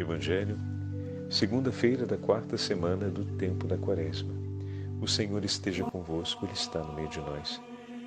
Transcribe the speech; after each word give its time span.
Evangelho, 0.00 0.56
segunda-feira 1.28 2.06
da 2.06 2.16
quarta 2.16 2.56
semana 2.56 3.10
do 3.10 3.22
tempo 3.36 3.66
da 3.66 3.76
Quaresma. 3.76 4.32
O 5.00 5.06
Senhor 5.06 5.44
esteja 5.44 5.84
convosco, 5.84 6.46
Ele 6.46 6.54
está 6.54 6.82
no 6.82 6.94
meio 6.94 7.08
de 7.08 7.20
nós. 7.20 7.60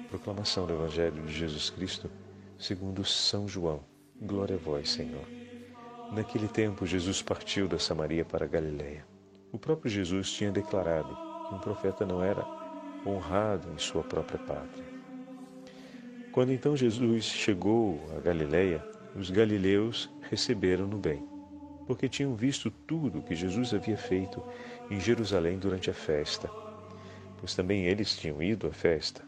Proclamação 0.09 0.65
do 0.65 0.73
Evangelho 0.73 1.21
de 1.23 1.31
Jesus 1.31 1.69
Cristo, 1.69 2.09
segundo 2.57 3.05
São 3.05 3.47
João. 3.47 3.81
Glória 4.19 4.55
a 4.55 4.59
vós, 4.59 4.89
Senhor. 4.89 5.23
Naquele 6.11 6.47
tempo, 6.47 6.85
Jesus 6.85 7.21
partiu 7.21 7.67
da 7.67 7.77
Samaria 7.77 8.25
para 8.25 8.45
a 8.45 8.47
Galiléia. 8.47 9.05
O 9.51 9.59
próprio 9.59 9.91
Jesus 9.91 10.31
tinha 10.31 10.51
declarado 10.51 11.15
que 11.47 11.55
um 11.55 11.59
profeta 11.59 12.05
não 12.07 12.23
era 12.23 12.43
honrado 13.05 13.71
em 13.71 13.77
sua 13.77 14.03
própria 14.03 14.39
pátria. 14.39 14.85
Quando 16.31 16.51
então 16.51 16.75
Jesus 16.75 17.25
chegou 17.25 17.99
a 18.17 18.19
Galiléia, 18.19 18.83
os 19.15 19.29
galileus 19.29 20.09
receberam-no 20.31 20.97
bem 20.97 21.32
porque 21.85 22.09
tinham 22.09 22.35
visto 22.35 22.71
tudo 22.71 23.21
que 23.21 23.35
Jesus 23.35 23.73
havia 23.73 23.97
feito 23.97 24.43
em 24.89 24.99
Jerusalém 24.99 25.57
durante 25.57 25.89
a 25.89 25.93
festa, 25.93 26.49
pois 27.37 27.55
também 27.55 27.85
eles 27.85 28.15
tinham 28.15 28.41
ido 28.41 28.67
à 28.67 28.71
festa. 28.71 29.21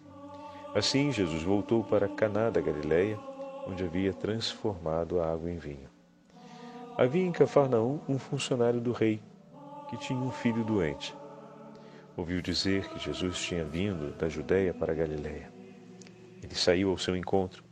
Assim, 0.73 1.12
Jesus 1.12 1.43
voltou 1.43 1.84
para 1.84 2.07
Caná 2.07 2.49
da 2.49 2.62
Galileia, 2.62 3.17
onde 3.67 3.84
havia 3.84 4.13
transformado 4.13 5.20
a 5.20 5.31
água 5.31 5.49
em 5.49 5.57
vinho. 5.57 5.89
Havia 6.98 7.26
em 7.26 7.31
Cafarnaum 7.31 7.99
um 8.07 8.20
funcionário 8.20 8.79
do 8.79 8.91
rei 8.91 9.21
que 9.90 9.98
tinha 9.98 10.20
um 10.20 10.31
filho 10.31 10.63
doente. 10.63 11.15
Ouviu 12.17 12.41
dizer 12.41 12.87
que 12.90 12.99
Jesus 12.99 13.40
tinha 13.40 13.65
vindo 13.65 14.15
da 14.17 14.29
Judéia 14.29 14.73
para 14.73 14.93
a 14.93 14.95
Galileia. 14.95 15.51
Ele 16.41 16.55
saiu 16.55 16.90
ao 16.90 16.98
seu 16.98 17.15
encontro 17.15 17.63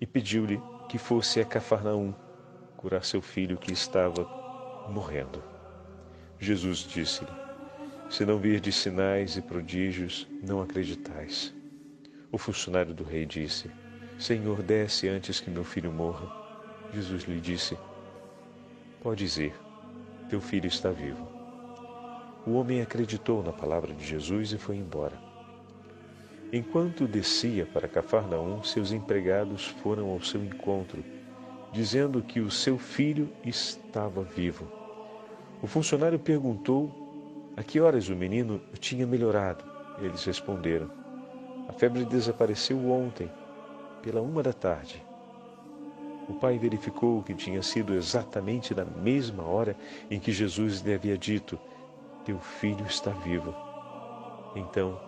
e 0.00 0.06
pediu-lhe 0.06 0.60
que 0.88 0.96
fosse 0.96 1.40
a 1.40 1.44
Cafarnaum 1.44 2.14
curar 2.80 3.04
seu 3.04 3.20
filho 3.20 3.58
que 3.58 3.74
estava 3.74 4.24
morrendo. 4.88 5.44
Jesus 6.38 6.78
disse-lhe: 6.78 7.30
Se 8.08 8.24
não 8.24 8.38
virdes 8.38 8.74
sinais 8.74 9.36
e 9.36 9.42
prodígios, 9.42 10.26
não 10.42 10.62
acreditais. 10.62 11.54
O 12.32 12.38
funcionário 12.38 12.94
do 12.94 13.04
rei 13.04 13.26
disse: 13.26 13.70
Senhor, 14.18 14.62
desce 14.62 15.08
antes 15.08 15.40
que 15.40 15.50
meu 15.50 15.62
filho 15.62 15.92
morra. 15.92 16.26
Jesus 16.94 17.24
lhe 17.24 17.38
disse: 17.38 17.76
Podes 19.02 19.36
ir, 19.36 19.52
teu 20.30 20.40
filho 20.40 20.66
está 20.66 20.90
vivo. 20.90 21.28
O 22.46 22.52
homem 22.52 22.80
acreditou 22.80 23.42
na 23.42 23.52
palavra 23.52 23.92
de 23.92 24.06
Jesus 24.06 24.52
e 24.52 24.58
foi 24.58 24.76
embora. 24.76 25.18
Enquanto 26.50 27.06
descia 27.06 27.66
para 27.66 27.86
Cafarnaum, 27.86 28.62
seus 28.62 28.90
empregados 28.90 29.66
foram 29.66 30.08
ao 30.08 30.22
seu 30.22 30.42
encontro 30.42 31.04
dizendo 31.72 32.22
que 32.22 32.40
o 32.40 32.50
seu 32.50 32.78
filho 32.78 33.28
estava 33.44 34.22
vivo. 34.22 34.66
O 35.62 35.66
funcionário 35.66 36.18
perguntou 36.18 37.52
a 37.56 37.62
que 37.62 37.80
horas 37.80 38.08
o 38.08 38.16
menino 38.16 38.60
tinha 38.78 39.06
melhorado. 39.06 39.64
Eles 39.98 40.24
responderam: 40.24 40.90
A 41.68 41.72
febre 41.72 42.04
desapareceu 42.04 42.90
ontem, 42.90 43.30
pela 44.02 44.20
uma 44.20 44.42
da 44.42 44.52
tarde. 44.52 45.04
O 46.28 46.34
pai 46.34 46.58
verificou 46.58 47.22
que 47.22 47.34
tinha 47.34 47.62
sido 47.62 47.94
exatamente 47.94 48.74
na 48.74 48.84
mesma 48.84 49.42
hora 49.44 49.76
em 50.10 50.18
que 50.18 50.32
Jesus 50.32 50.80
lhe 50.80 50.94
havia 50.94 51.18
dito: 51.18 51.58
Teu 52.24 52.38
filho 52.38 52.84
está 52.86 53.10
vivo. 53.10 53.54
Então, 54.56 55.00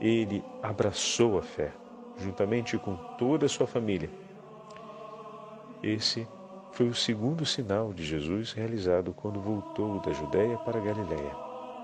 ele 0.00 0.44
abraçou 0.62 1.38
a 1.38 1.42
fé, 1.42 1.72
juntamente 2.18 2.76
com 2.78 2.94
toda 3.16 3.46
a 3.46 3.48
sua 3.48 3.66
família 3.66 4.10
esse 5.82 6.26
foi 6.72 6.88
o 6.88 6.94
segundo 6.94 7.44
sinal 7.46 7.92
de 7.92 8.04
Jesus 8.04 8.52
realizado 8.52 9.12
quando 9.12 9.40
voltou 9.40 10.00
da 10.00 10.12
Judéia 10.12 10.56
para 10.58 10.80
Galiléia. 10.80 11.34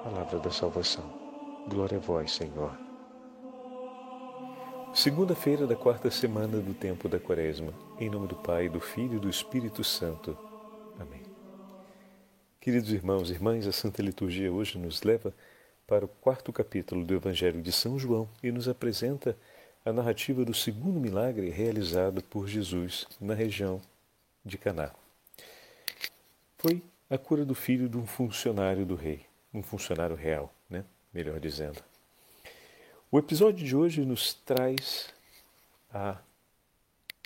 Palavra 0.03 0.39
da 0.39 0.51
salvação. 0.51 1.05
Glória 1.69 1.99
a 1.99 2.01
vós, 2.01 2.33
Senhor. 2.33 2.77
Segunda-feira 4.93 5.67
da 5.67 5.75
quarta 5.75 6.11
semana 6.11 6.59
do 6.59 6.75
tempo 6.75 7.09
da 7.09 7.19
Quaresma. 7.19 7.73
Em 7.99 8.09
nome 8.09 8.29
do 8.29 8.37
Pai, 8.37 8.69
do 8.69 8.79
Filho 8.79 9.17
e 9.17 9.21
do 9.21 9.29
Espírito 9.29 9.83
Santo. 9.83 10.39
Amém. 10.99 11.23
Queridos 12.61 12.93
irmãos 12.93 13.29
e 13.29 13.33
irmãs, 13.33 13.67
a 13.67 13.73
Santa 13.73 14.03
Liturgia 14.03 14.53
hoje 14.53 14.79
nos 14.79 15.03
leva 15.03 15.35
para 15.87 16.05
o 16.05 16.09
quarto 16.09 16.53
capítulo 16.53 17.05
do 17.05 17.15
Evangelho 17.15 17.61
de 17.61 17.73
São 17.73 17.99
João 17.99 18.29
e 18.43 18.53
nos 18.53 18.69
apresenta 18.69 19.37
a 19.85 19.93
narrativa 19.93 20.45
do 20.47 20.55
segundo 20.55 20.99
milagre 20.99 21.51
realizado 21.51 22.23
por 22.23 22.49
Jesus 22.49 23.07
na 23.21 23.35
região 23.35 23.83
de 24.43 24.57
Caná. 24.57 24.91
Foi 26.57 26.83
a 27.11 27.19
cura 27.19 27.45
do 27.45 27.55
filho 27.55 27.87
de 27.87 27.99
um 27.99 28.07
funcionário 28.07 28.87
do 28.87 28.95
rei, 28.95 29.27
um 29.53 29.63
funcionário 29.63 30.17
real, 30.17 30.51
né? 30.71 30.85
melhor 31.13 31.39
dizendo. 31.39 31.83
O 33.11 33.19
episódio 33.19 33.65
de 33.65 33.77
hoje 33.77 34.05
nos 34.07 34.33
traz 34.33 35.13
a 35.93 36.17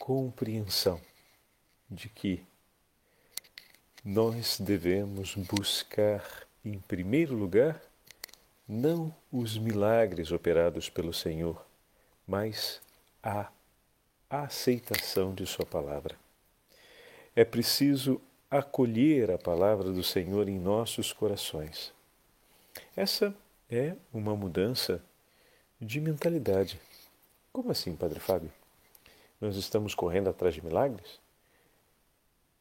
compreensão 0.01 1.01
de 1.89 2.09
que 2.09 2.45
nós 4.05 4.59
devemos 4.59 5.37
buscar, 5.37 6.25
em 6.65 6.79
primeiro 6.81 7.35
lugar, 7.37 7.81
não 8.69 9.15
os 9.33 9.57
milagres 9.57 10.33
operados 10.33 10.91
pelo 10.91 11.15
Senhor, 11.15 11.68
mas 12.29 12.83
a 13.23 13.51
aceitação 14.29 15.35
de 15.35 15.47
Sua 15.47 15.65
palavra. 15.65 16.15
É 17.35 17.45
preciso 17.45 18.21
acolher 18.51 19.31
a 19.31 19.39
palavra 19.39 19.91
do 19.91 20.05
Senhor 20.05 20.49
em 20.49 20.59
nossos 20.59 21.13
corações. 21.13 21.93
Essa 22.95 23.35
é 23.71 23.97
uma 24.13 24.37
mudança 24.37 25.03
de 25.81 26.01
mentalidade. 26.01 26.79
Como 27.53 27.71
assim, 27.71 27.97
Padre 27.97 28.21
Fábio? 28.21 28.53
Nós 29.41 29.57
estamos 29.57 29.95
correndo 29.95 30.29
atrás 30.29 30.55
de 30.55 30.65
milagres? 30.65 31.19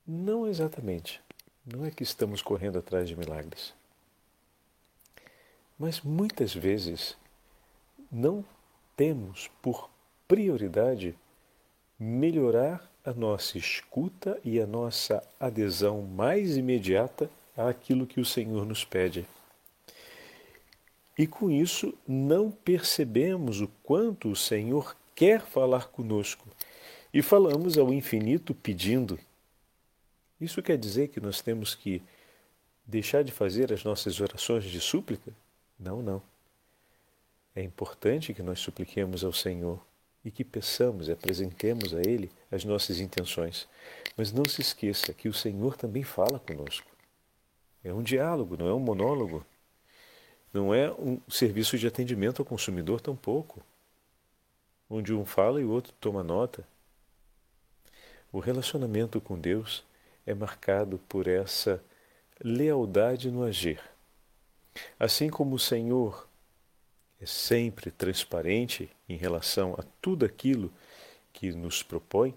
Não 0.05 0.47
exatamente. 0.47 1.21
Não 1.65 1.83
é 1.83 1.91
que 1.91 2.03
estamos 2.03 2.41
correndo 2.41 2.79
atrás 2.79 3.09
de 3.09 3.15
milagres. 3.15 3.73
Mas 5.77 6.01
muitas 6.01 6.53
vezes 6.53 7.17
não 8.11 8.45
temos 8.97 9.49
por 9.61 9.89
prioridade 10.27 11.15
melhorar 11.97 12.91
a 13.05 13.13
nossa 13.13 13.57
escuta 13.57 14.37
e 14.43 14.59
a 14.59 14.67
nossa 14.67 15.23
adesão 15.39 16.01
mais 16.01 16.57
imediata 16.57 17.29
àquilo 17.55 18.05
que 18.05 18.19
o 18.19 18.25
Senhor 18.25 18.65
nos 18.65 18.83
pede. 18.83 19.25
E 21.17 21.25
com 21.25 21.49
isso 21.49 21.93
não 22.07 22.51
percebemos 22.51 23.61
o 23.61 23.67
quanto 23.81 24.29
o 24.29 24.35
Senhor 24.35 24.95
quer 25.15 25.41
falar 25.41 25.87
conosco 25.87 26.45
e 27.13 27.21
falamos 27.21 27.77
ao 27.77 27.93
infinito 27.93 28.53
pedindo. 28.53 29.17
Isso 30.41 30.61
quer 30.61 30.77
dizer 30.77 31.07
que 31.07 31.19
nós 31.19 31.41
temos 31.41 31.73
que 31.73 32.01
deixar 32.85 33.23
de 33.23 33.31
fazer 33.31 33.71
as 33.71 33.83
nossas 33.83 34.19
orações 34.19 34.65
de 34.65 34.81
súplica? 34.81 35.31
Não, 35.79 36.01
não. 36.01 36.21
É 37.57 37.63
importante 37.63 38.35
que 38.35 38.43
nós 38.43 38.59
supliquemos 38.59 39.23
ao 39.23 39.33
Senhor 39.33 39.83
e 40.23 40.29
que 40.29 40.43
peçamos 40.43 41.07
e 41.07 41.11
apresentemos 41.11 41.91
a 41.91 42.01
Ele 42.01 42.29
as 42.51 42.63
nossas 42.63 42.99
intenções. 42.99 43.67
Mas 44.15 44.31
não 44.31 44.45
se 44.45 44.61
esqueça 44.61 45.11
que 45.11 45.27
o 45.27 45.33
Senhor 45.33 45.75
também 45.75 46.03
fala 46.03 46.37
conosco. 46.37 46.87
É 47.83 47.91
um 47.91 48.03
diálogo, 48.03 48.55
não 48.55 48.67
é 48.67 48.73
um 48.75 48.79
monólogo. 48.79 49.43
Não 50.53 50.71
é 50.71 50.91
um 50.91 51.19
serviço 51.27 51.79
de 51.79 51.87
atendimento 51.87 52.43
ao 52.43 52.45
consumidor 52.45 53.01
tampouco, 53.01 53.63
onde 54.87 55.11
um 55.11 55.25
fala 55.25 55.59
e 55.59 55.65
o 55.65 55.71
outro 55.71 55.91
toma 55.99 56.21
nota. 56.21 56.63
O 58.31 58.37
relacionamento 58.37 59.19
com 59.19 59.35
Deus 59.35 59.83
é 60.27 60.33
marcado 60.35 60.99
por 61.09 61.27
essa 61.27 61.83
lealdade 62.39 63.31
no 63.31 63.41
agir. 63.41 63.81
Assim 64.99 65.27
como 65.27 65.55
o 65.55 65.59
Senhor 65.59 66.26
é 67.21 67.25
sempre 67.25 67.91
transparente 67.91 68.89
em 69.07 69.17
relação 69.17 69.73
a 69.77 69.83
tudo 70.01 70.25
aquilo 70.25 70.71
que 71.33 71.51
nos 71.51 71.81
propõe 71.81 72.35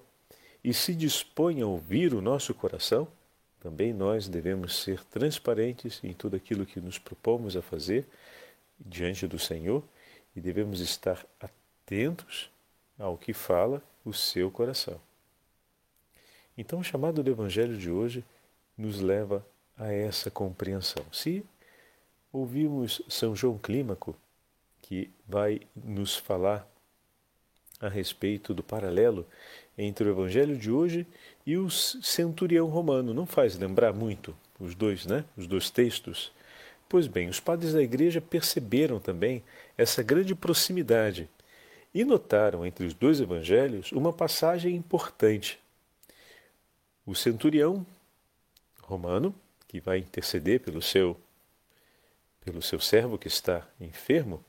e 0.62 0.72
se 0.74 0.94
dispõe 0.94 1.62
a 1.62 1.66
ouvir 1.66 2.14
o 2.14 2.20
nosso 2.20 2.54
coração, 2.54 3.08
também 3.60 3.92
nós 3.92 4.28
devemos 4.28 4.76
ser 4.82 5.04
transparentes 5.04 6.02
em 6.02 6.12
tudo 6.12 6.36
aquilo 6.36 6.64
que 6.64 6.80
nos 6.80 6.98
propomos 6.98 7.56
a 7.56 7.62
fazer 7.62 8.06
diante 8.78 9.26
do 9.26 9.38
Senhor 9.38 9.82
e 10.34 10.40
devemos 10.40 10.80
estar 10.80 11.24
atentos 11.38 12.50
ao 12.98 13.18
que 13.18 13.32
fala 13.32 13.82
o 14.04 14.12
seu 14.12 14.50
coração. 14.50 15.00
Então, 16.56 16.80
o 16.80 16.84
chamado 16.84 17.22
do 17.22 17.30
Evangelho 17.30 17.76
de 17.76 17.90
hoje 17.90 18.24
nos 18.76 19.00
leva 19.00 19.44
a 19.78 19.92
essa 19.92 20.30
compreensão. 20.30 21.04
Se 21.12 21.44
ouvimos 22.32 23.02
São 23.08 23.34
João 23.34 23.58
Clímaco, 23.58 24.14
que 24.90 25.08
vai 25.24 25.60
nos 25.76 26.16
falar 26.16 26.68
a 27.80 27.88
respeito 27.88 28.52
do 28.52 28.60
paralelo 28.60 29.24
entre 29.78 30.04
o 30.04 30.10
Evangelho 30.10 30.56
de 30.56 30.68
hoje 30.68 31.06
e 31.46 31.56
o 31.56 31.70
centurião 31.70 32.66
romano. 32.66 33.14
Não 33.14 33.24
faz 33.24 33.56
lembrar 33.56 33.92
muito 33.92 34.36
os 34.58 34.74
dois, 34.74 35.06
né? 35.06 35.24
Os 35.36 35.46
dois 35.46 35.70
textos. 35.70 36.32
Pois 36.88 37.06
bem, 37.06 37.28
os 37.28 37.38
padres 37.38 37.72
da 37.72 37.80
igreja 37.80 38.20
perceberam 38.20 38.98
também 38.98 39.44
essa 39.78 40.02
grande 40.02 40.34
proximidade 40.34 41.30
e 41.94 42.04
notaram 42.04 42.66
entre 42.66 42.84
os 42.84 42.92
dois 42.92 43.20
evangelhos 43.20 43.92
uma 43.92 44.12
passagem 44.12 44.74
importante. 44.74 45.60
O 47.06 47.14
centurião 47.14 47.86
romano, 48.82 49.32
que 49.68 49.78
vai 49.78 49.98
interceder 49.98 50.58
pelo 50.58 50.82
seu 50.82 51.16
pelo 52.40 52.62
seu 52.62 52.80
servo 52.80 53.18
que 53.18 53.28
está 53.28 53.66
enfermo, 53.80 54.44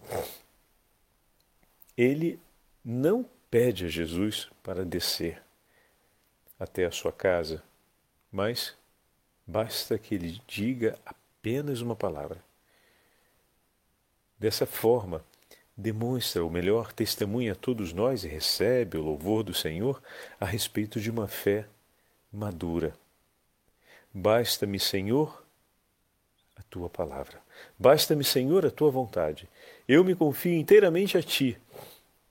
ele 1.97 2.39
não 2.83 3.25
pede 3.49 3.85
a 3.85 3.89
Jesus 3.89 4.49
para 4.63 4.85
descer 4.85 5.41
até 6.59 6.85
a 6.85 6.91
sua 6.91 7.11
casa, 7.11 7.63
mas 8.31 8.75
basta 9.45 9.97
que 9.97 10.15
ele 10.15 10.41
diga 10.47 10.97
apenas 11.05 11.81
uma 11.81 11.95
palavra. 11.95 12.43
Dessa 14.39 14.65
forma, 14.65 15.23
demonstra 15.75 16.45
o 16.45 16.49
melhor 16.49 16.93
testemunho 16.93 17.51
a 17.51 17.55
todos 17.55 17.93
nós 17.93 18.23
e 18.23 18.27
recebe 18.27 18.97
o 18.97 19.01
louvor 19.01 19.43
do 19.43 19.53
Senhor 19.53 20.01
a 20.39 20.45
respeito 20.45 20.99
de 20.99 21.09
uma 21.09 21.27
fé 21.27 21.67
madura. 22.31 22.93
Basta-me, 24.13 24.79
Senhor, 24.79 25.43
a 26.55 26.61
tua 26.63 26.89
palavra. 26.89 27.41
Basta-me, 27.77 28.23
Senhor, 28.23 28.65
a 28.65 28.71
tua 28.71 28.91
vontade. 28.91 29.47
Eu 29.87 30.03
me 30.03 30.15
confio 30.15 30.53
inteiramente 30.53 31.17
a 31.17 31.23
ti 31.23 31.57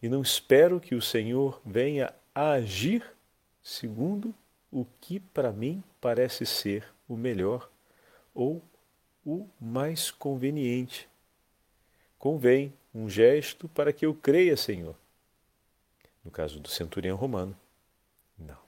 e 0.03 0.09
não 0.09 0.23
espero 0.23 0.81
que 0.81 0.95
o 0.95 1.03
Senhor 1.03 1.61
venha 1.65 2.15
a 2.35 2.53
agir 2.53 3.05
segundo 3.63 4.35
o 4.71 4.87
que 5.01 5.21
para 5.21 5.53
mim 5.53 5.83
parece 6.01 6.47
ser 6.47 6.87
o 7.09 7.17
melhor 7.17 7.71
ou 8.35 8.63
o 9.25 9.47
mais 9.61 10.11
conveniente. 10.11 11.09
Convém 12.19 12.73
um 12.95 13.09
gesto 13.09 13.69
para 13.69 13.93
que 13.93 14.07
eu 14.07 14.15
creia, 14.15 14.57
Senhor. 14.57 14.97
No 16.25 16.31
caso 16.31 16.61
do 16.61 16.69
centurião 16.69 17.17
romano, 17.17 17.57
não. 18.39 18.59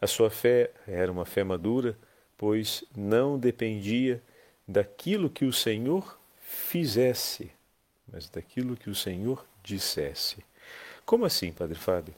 A 0.00 0.06
sua 0.06 0.30
fé 0.30 0.70
era 0.86 1.10
uma 1.10 1.24
fé 1.24 1.42
madura, 1.42 1.98
pois 2.36 2.84
não 2.96 3.38
dependia 3.38 4.22
daquilo 4.68 5.30
que 5.30 5.46
o 5.46 5.52
Senhor 5.52 6.20
fizesse, 6.40 7.50
mas 8.06 8.28
daquilo 8.28 8.76
que 8.76 8.90
o 8.90 8.94
Senhor 8.94 9.44
dissesse. 9.62 10.44
Como 11.06 11.24
assim, 11.24 11.50
Padre 11.50 11.78
Fábio? 11.78 12.14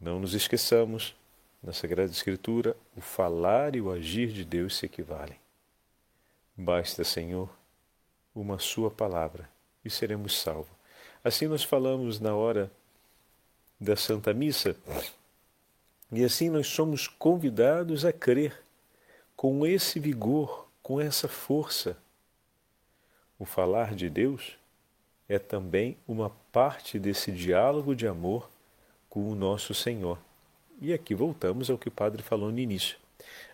Não 0.00 0.20
nos 0.20 0.34
esqueçamos, 0.34 1.16
na 1.62 1.72
Sagrada 1.72 2.10
Escritura, 2.10 2.76
o 2.96 3.00
falar 3.00 3.74
e 3.74 3.80
o 3.80 3.90
agir 3.90 4.28
de 4.28 4.44
Deus 4.44 4.76
se 4.76 4.86
equivalem. 4.86 5.36
Basta, 6.56 7.04
Senhor, 7.04 7.50
uma 8.34 8.58
Sua 8.58 8.90
palavra 8.90 9.48
e 9.84 9.90
seremos 9.90 10.40
salvos. 10.40 10.72
Assim 11.22 11.46
nós 11.46 11.62
falamos 11.62 12.18
na 12.18 12.34
hora 12.34 12.70
da 13.78 13.96
Santa 13.96 14.32
Missa 14.32 14.76
e 16.12 16.24
assim 16.24 16.48
nós 16.48 16.66
somos 16.66 17.06
convidados 17.06 18.04
a 18.04 18.12
crer 18.12 18.58
com 19.36 19.66
esse 19.66 19.98
vigor, 19.98 20.69
com 20.82 21.00
essa 21.00 21.28
força. 21.28 21.96
O 23.38 23.44
falar 23.44 23.94
de 23.94 24.10
Deus 24.10 24.58
é 25.28 25.38
também 25.38 25.96
uma 26.06 26.30
parte 26.52 26.98
desse 26.98 27.30
diálogo 27.30 27.94
de 27.94 28.06
amor 28.06 28.50
com 29.08 29.30
o 29.30 29.34
nosso 29.34 29.72
Senhor. 29.72 30.18
E 30.80 30.92
aqui 30.92 31.14
voltamos 31.14 31.70
ao 31.70 31.78
que 31.78 31.88
o 31.88 31.92
Padre 31.92 32.22
falou 32.22 32.50
no 32.50 32.58
início. 32.58 32.96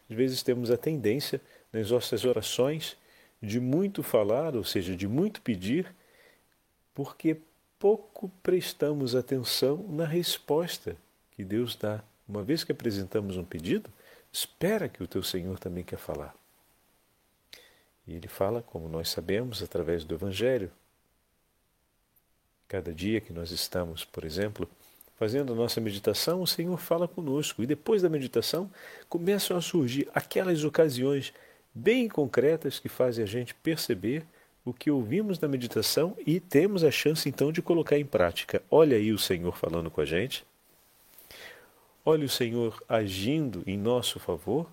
Às 0.08 0.17
vezes 0.17 0.43
temos 0.43 0.70
a 0.70 0.76
tendência 0.76 1.40
nas 1.73 1.90
nossas 1.90 2.25
orações 2.25 2.96
de 3.43 3.61
muito 3.61 4.02
falar, 4.02 4.56
ou 4.56 4.64
seja, 4.64 4.96
de 4.96 5.06
muito 5.06 5.43
pedir, 5.43 5.93
porque 6.94 7.37
pouco 7.78 8.31
prestamos 8.43 9.14
atenção 9.14 9.84
na 9.88 10.06
resposta 10.06 10.96
que 11.32 11.44
Deus 11.44 11.76
dá. 11.76 12.02
Uma 12.28 12.43
vez 12.43 12.64
que 12.64 12.73
apresentamos 12.73 13.37
um 13.37 13.44
pedido, 13.44 13.90
espera 14.32 14.88
que 14.88 15.02
o 15.02 15.06
teu 15.06 15.23
Senhor 15.23 15.58
também 15.58 15.84
quer 15.84 15.99
falar. 15.99 16.34
E 18.06 18.14
ele 18.14 18.28
fala, 18.28 18.62
como 18.62 18.88
nós 18.88 19.08
sabemos, 19.08 19.62
através 19.62 20.04
do 20.04 20.14
Evangelho, 20.14 20.70
Cada 22.68 22.92
dia 22.92 23.20
que 23.20 23.32
nós 23.32 23.52
estamos, 23.52 24.04
por 24.04 24.24
exemplo, 24.24 24.68
fazendo 25.16 25.52
a 25.52 25.56
nossa 25.56 25.80
meditação, 25.80 26.42
o 26.42 26.46
Senhor 26.46 26.76
fala 26.78 27.06
conosco. 27.06 27.62
E 27.62 27.66
depois 27.66 28.02
da 28.02 28.08
meditação, 28.08 28.68
começam 29.08 29.56
a 29.56 29.60
surgir 29.60 30.08
aquelas 30.12 30.64
ocasiões 30.64 31.32
bem 31.72 32.08
concretas 32.08 32.80
que 32.80 32.88
fazem 32.88 33.22
a 33.22 33.26
gente 33.26 33.54
perceber 33.54 34.26
o 34.64 34.72
que 34.72 34.90
ouvimos 34.90 35.38
na 35.38 35.46
meditação 35.46 36.16
e 36.26 36.40
temos 36.40 36.82
a 36.82 36.90
chance 36.90 37.28
então 37.28 37.52
de 37.52 37.62
colocar 37.62 37.96
em 37.98 38.04
prática. 38.04 38.60
Olha 38.68 38.96
aí 38.96 39.12
o 39.12 39.18
Senhor 39.18 39.56
falando 39.56 39.88
com 39.88 40.00
a 40.00 40.04
gente. 40.04 40.44
Olha 42.04 42.26
o 42.26 42.28
Senhor 42.28 42.82
agindo 42.88 43.62
em 43.64 43.78
nosso 43.78 44.18
favor. 44.18 44.66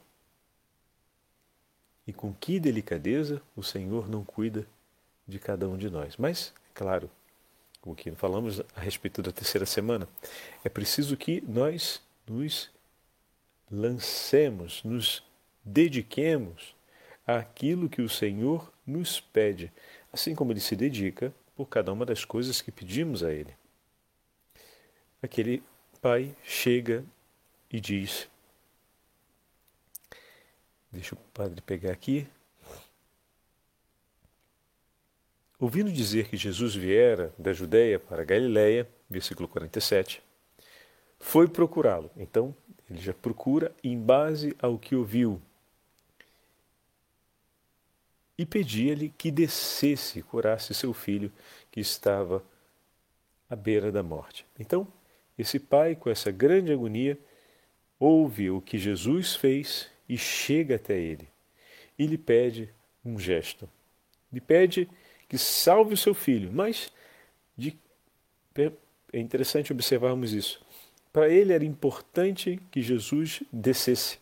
E 2.06 2.14
com 2.14 2.34
que 2.34 2.60
delicadeza 2.60 3.42
o 3.56 3.64
Senhor 3.64 4.10
não 4.10 4.24
cuida 4.24 4.68
de 5.28 5.40
cada 5.40 5.68
um 5.68 5.78
de 5.78 5.90
nis. 5.90 6.18
Mas, 6.18 6.54
claro, 6.74 7.10
o 7.86 7.96
que 7.96 8.12
falamos 8.12 8.62
a 8.76 8.80
respeito 8.80 9.22
da 9.22 9.32
terceira 9.32 9.66
semana, 9.66 10.08
é 10.64 10.70
preciso 10.70 11.18
que 11.18 11.42
nós 11.42 12.02
nos 12.28 12.70
lancemos, 13.70 14.84
nos 14.84 15.24
dediquemos 15.64 16.76
àquilo 17.26 17.90
que 17.90 18.02
o 18.02 18.10
Senhor 18.10 18.72
nos 18.86 19.20
pede, 19.20 19.72
assim 20.12 20.36
como 20.36 20.52
ele 20.52 20.60
se 20.60 20.76
dedica 20.76 21.34
por 21.56 21.68
cada 21.68 21.92
uma 21.92 22.06
das 22.06 22.26
coisas 22.26 22.62
que 22.62 22.72
pedimos 22.72 23.24
a 23.24 23.32
ele. 23.32 23.54
Aquele 25.22 25.64
pai 26.02 26.36
chega 26.44 27.04
e 27.72 27.80
diz: 27.80 28.28
Deixa 30.94 31.16
o 31.16 31.18
padre 31.34 31.60
pegar 31.62 31.92
aqui, 31.92 32.26
Ouvindo 35.64 35.94
dizer 35.94 36.28
que 36.28 36.36
Jesus 36.36 36.76
viera 36.76 37.34
da 37.40 37.54
Judéia 37.54 37.98
para 37.98 38.26
Galiléia, 38.26 38.86
versículo 39.10 39.48
47, 39.48 40.22
foi 41.18 41.48
procurá-lo. 41.48 42.12
Então, 42.18 42.54
ele 42.90 43.00
já 43.00 43.14
procura 43.14 43.74
em 43.82 43.98
base 43.98 44.54
ao 44.62 44.78
que 44.78 44.94
ouviu. 44.94 45.42
E 48.38 48.46
pedia-lhe 48.46 49.08
que 49.08 49.32
descesse 49.32 50.20
e 50.20 50.22
curasse 50.22 50.74
seu 50.74 50.94
filho 50.94 51.32
que 51.72 51.80
estava 51.80 52.44
à 53.50 53.56
beira 53.56 53.90
da 53.90 54.04
morte. 54.04 54.46
Então, 54.60 54.86
esse 55.38 55.60
pai, 55.60 55.96
com 55.96 56.10
essa 56.10 56.30
grande 56.30 56.74
agonia, 56.74 57.18
ouve 57.98 58.50
o 58.50 58.60
que 58.60 58.78
Jesus 58.78 59.34
fez 59.34 59.90
e 60.14 60.18
chega 60.18 60.76
até 60.76 60.96
ele 60.96 61.28
e 61.98 62.06
lhe 62.06 62.20
pede 62.20 62.70
um 63.04 63.18
gesto. 63.18 63.68
Lhe 64.32 64.40
pede 64.40 64.88
que 65.28 65.40
salve 65.40 65.96
o 65.96 65.98
seu 65.98 66.14
filho. 66.14 66.52
Mas 66.54 66.94
de, 67.58 67.76
é 68.56 69.20
interessante 69.20 69.74
observarmos 69.74 70.32
isso. 70.32 70.64
Para 71.12 71.30
ele 71.30 71.52
era 71.52 71.66
importante 71.66 72.60
que 72.70 72.80
Jesus 72.80 73.42
descesse. 73.52 74.20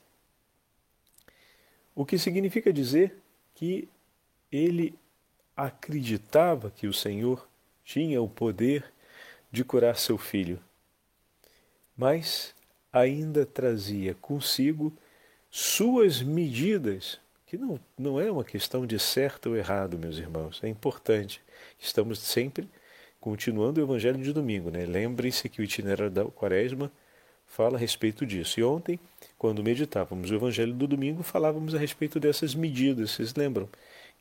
O 1.94 2.06
que 2.06 2.18
significa 2.18 2.72
dizer 2.72 3.18
que 3.54 3.90
ele 4.50 4.98
acreditava 5.56 6.72
que 6.72 6.88
o 6.88 6.94
Senhor 6.94 7.46
tinha 7.84 8.22
o 8.22 8.30
poder 8.30 8.94
de 9.52 9.66
curar 9.66 9.98
seu 9.98 10.18
filho, 10.18 10.62
mas 11.98 12.56
ainda 12.92 13.46
trazia 13.46 14.16
consigo 14.16 14.94
suas 15.52 16.22
medidas 16.22 17.20
que 17.46 17.58
não, 17.58 17.78
não 18.00 18.20
é 18.20 18.32
uma 18.32 18.46
questão 18.46 18.88
de 18.88 18.98
certo 18.98 19.50
ou 19.50 19.58
errado, 19.58 20.00
meus 20.00 20.18
irmãos. 20.18 20.62
É 20.64 20.70
importante. 20.70 21.42
Estamos 21.78 22.20
sempre 22.20 22.70
continuando 23.20 23.82
o 23.82 23.84
Evangelho 23.84 24.24
de 24.24 24.32
domingo. 24.32 24.72
Né? 24.72 24.86
Lembrem-se 24.86 25.50
que 25.50 25.62
o 25.62 25.64
itinerário 25.64 26.10
da 26.10 26.24
Quaresma 26.24 26.90
fala 27.46 27.76
a 27.76 27.80
respeito 27.80 28.26
disso. 28.26 28.58
E 28.58 28.64
ontem, 28.64 28.98
quando 29.38 29.62
meditávamos 29.62 30.32
o 30.32 30.36
Evangelho 30.36 30.74
do 30.74 30.88
domingo, 30.88 31.22
falávamos 31.22 31.76
a 31.76 31.78
respeito 31.78 32.22
dessas 32.22 32.56
medidas. 32.56 33.12
Vocês 33.12 33.36
lembram? 33.36 33.68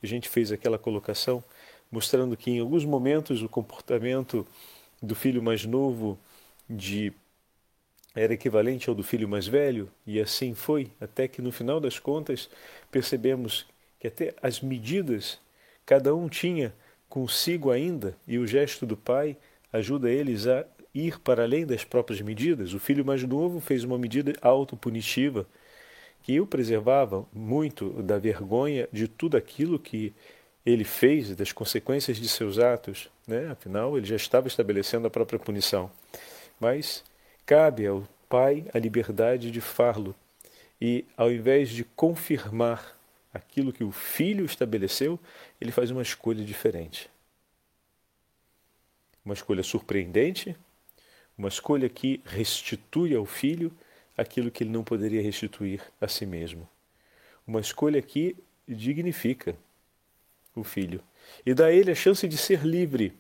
A 0.02 0.06
gente 0.06 0.28
fez 0.28 0.50
aquela 0.50 0.76
colocação 0.76 1.44
mostrando 1.92 2.37
que 2.37 2.50
em 2.50 2.58
alguns 2.58 2.84
momentos 2.84 3.42
o 3.42 3.49
comportamento 3.49 4.44
do 5.00 5.14
filho 5.14 5.40
mais 5.40 5.64
novo 5.64 6.18
de 6.68 7.12
era 8.14 8.35
equivalente 8.35 8.88
ao 8.88 8.95
do 8.95 9.02
filho 9.02 9.29
mais 9.29 9.47
velho, 9.47 9.90
e 10.07 10.21
assim 10.21 10.55
foi, 10.55 10.90
até 11.00 11.29
que 11.29 11.40
no 11.40 11.52
final 11.52 11.79
das 11.81 11.99
contas 11.99 12.49
percebemos 12.90 13.67
que 13.99 14.09
até 14.09 14.35
as 14.43 14.61
medidas 14.61 15.38
cada 15.87 16.14
um 16.14 16.29
tinha 16.29 16.75
consigo 17.09 17.71
ainda, 17.71 18.17
e 18.26 18.38
o 18.38 18.47
gesto 18.47 18.87
do 18.87 18.97
pai 18.97 19.37
ajuda 19.73 20.11
eles 20.11 20.47
a 20.47 20.64
ir 20.95 21.21
para 21.21 21.45
além 21.45 21.64
das 21.64 21.85
próprias 21.85 22.21
medidas. 22.21 22.75
O 22.75 22.81
filho 22.81 23.05
mais 23.05 23.23
novo 23.23 23.61
fez 23.61 23.85
uma 23.85 23.99
medida 23.99 24.33
autopunitiva 24.43 25.47
que 26.23 26.40
o 26.40 26.47
preservava 26.47 27.26
muito 27.33 28.02
da 28.02 28.19
vergonha 28.19 28.88
de 28.93 29.09
tudo 29.09 29.37
aquilo 29.37 29.79
que 29.79 30.12
ele 30.64 30.85
fez, 30.85 31.35
das 31.35 31.52
consequências 31.52 32.19
de 32.19 32.29
seus 32.29 32.59
atos. 32.59 33.09
Né? 33.26 33.49
Afinal, 33.50 33.97
ele 33.97 34.07
já 34.07 34.17
estava 34.17 34.47
estabelecendo 34.47 35.07
a 35.07 35.11
própria 35.11 35.38
punição. 35.38 35.90
Mas 36.59 37.02
cabe 37.47 37.87
ao 37.87 38.06
pai 38.28 38.64
a 38.73 38.78
liberdade 38.78 39.50
de 39.50 39.61
fá-lo 39.61 40.14
e, 40.80 41.04
ao 41.16 41.30
invés 41.30 41.68
de 41.68 41.85
confirmar 41.85 42.97
aquilo 43.32 43.73
que 43.73 43.85
o 43.85 43.92
filho 43.92 44.44
estabeleceu, 44.44 45.18
ele 45.61 45.73
faz 45.73 45.90
uma 45.90 46.02
escolha 46.02 46.44
diferente. 46.44 47.11
Uma 49.25 49.35
escolha 49.35 49.62
surpreendente, 49.62 50.56
uma 51.37 51.49
escolha 51.49 51.88
que 51.88 52.20
restitui 52.25 53.14
ao 53.14 53.26
filho 53.26 53.73
aquilo 54.16 54.50
que 54.50 54.64
ele 54.64 54.70
não 54.70 54.85
poderia 54.85 55.23
restituir 55.23 55.82
a 56.00 56.09
si 56.09 56.26
mesmo. 56.26 56.68
Uma 57.47 57.61
escolha 57.61 58.00
que 58.02 58.37
dignifica 58.66 59.56
o 60.54 60.62
filho 60.62 61.02
e 61.44 61.54
dá 61.54 61.66
a 61.66 61.73
ele 61.73 61.90
a 61.90 61.94
chance 61.94 62.26
de 62.26 62.37
ser 62.37 62.62
livre. 62.64 63.12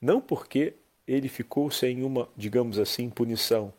Não 0.00 0.20
porque 0.20 0.74
ele 1.06 1.28
ficou 1.28 1.70
sem 1.70 2.02
uma, 2.02 2.28
digamos 2.36 2.78
assim, 2.78 3.08
punição, 3.08 3.72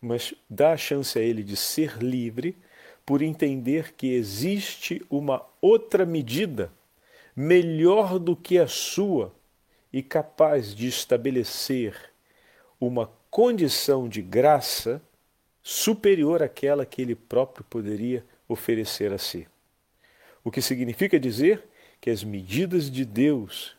mas 0.00 0.34
dá 0.48 0.72
a 0.72 0.76
chance 0.76 1.18
a 1.18 1.22
ele 1.22 1.42
de 1.42 1.56
ser 1.56 1.98
livre 1.98 2.56
por 3.04 3.22
entender 3.22 3.92
que 3.94 4.12
existe 4.12 5.04
uma 5.10 5.44
outra 5.60 6.06
medida 6.06 6.72
melhor 7.34 8.18
do 8.18 8.36
que 8.36 8.58
a 8.58 8.66
sua 8.66 9.34
e 9.92 10.02
capaz 10.02 10.74
de 10.74 10.86
estabelecer 10.86 11.94
uma 12.80 13.10
condição 13.30 14.08
de 14.08 14.22
graça 14.22 15.02
superior 15.62 16.42
àquela 16.42 16.86
que 16.86 17.02
ele 17.02 17.14
próprio 17.14 17.64
poderia 17.64 18.24
oferecer 18.48 19.12
a 19.12 19.18
si. 19.18 19.46
O 20.42 20.50
que 20.50 20.62
significa 20.62 21.20
dizer 21.20 21.64
que 22.00 22.10
as 22.10 22.24
medidas 22.24 22.90
de 22.90 23.04
Deus, 23.04 23.76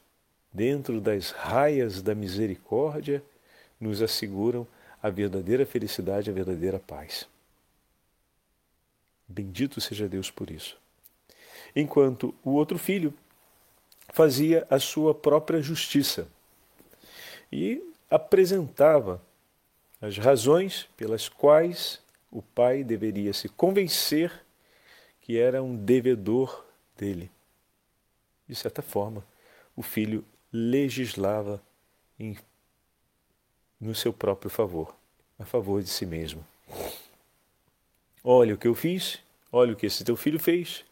dentro 0.52 1.00
das 1.00 1.32
raias 1.32 2.02
da 2.02 2.14
misericórdia, 2.14 3.24
nos 3.80 4.02
asseguram 4.02 4.68
a 5.02 5.10
verdadeira 5.10 5.66
felicidade, 5.66 6.30
a 6.30 6.34
verdadeira 6.34 6.80
paz. 6.80 7.28
Bendito 9.28 9.80
seja 9.80 10.08
Deus 10.08 10.30
por 10.30 10.52
isso. 10.52 10.78
Enquanto 11.76 12.36
o 12.44 12.52
outro 12.52 12.78
filho 12.78 13.14
fazia 14.14 14.68
a 14.70 14.78
sua 14.78 15.16
própria 15.16 15.62
justiça 15.62 16.28
e 17.52 17.82
apresentava 18.10 19.22
as 20.02 20.18
razões 20.18 20.90
pelas 20.98 21.30
quais 21.30 22.02
o 22.30 22.42
pai 22.42 22.84
deveria 22.84 23.34
se 23.34 23.48
convencer 23.48 24.32
que 25.22 25.38
era 25.38 25.64
um 25.64 25.76
devedor 25.76 26.66
dele. 26.98 27.32
De 28.48 28.56
certa 28.56 28.82
forma, 28.82 29.26
o 29.76 29.82
filho 29.82 30.26
legislava 30.52 31.62
em, 32.20 32.38
no 33.80 33.96
seu 33.96 34.12
próprio 34.12 34.50
favor, 34.50 34.96
a 35.40 35.46
favor 35.46 35.82
de 35.82 35.90
si 35.90 36.06
mesmo. 36.06 36.46
Olha 38.24 38.54
o 38.54 38.58
que 38.58 38.68
eu 38.68 38.76
fiz, 38.76 39.20
olha 39.52 39.74
o 39.74 39.76
que 39.76 39.86
esse 39.86 40.04
teu 40.04 40.16
filho 40.16 40.40
fez, 40.40 40.86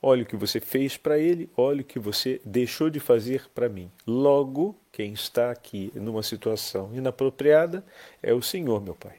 olha 0.00 0.22
o 0.22 0.26
que 0.26 0.36
você 0.36 0.60
fez 0.60 0.96
para 0.96 1.18
ele, 1.18 1.50
olha 1.56 1.80
o 1.80 1.84
que 1.84 1.98
você 1.98 2.40
deixou 2.44 2.88
de 2.88 3.00
fazer 3.00 3.48
para 3.54 3.68
mim. 3.68 3.90
Logo, 4.06 4.78
quem 4.92 5.12
está 5.12 5.50
aqui 5.50 5.90
numa 5.94 6.22
situação 6.22 6.94
inapropriada 6.94 7.84
é 8.22 8.32
o 8.32 8.42
Senhor, 8.42 8.80
meu 8.80 8.94
Pai. 8.94 9.16